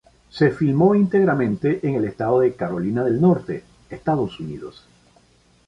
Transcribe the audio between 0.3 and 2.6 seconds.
Se filmó íntegramente en el estado de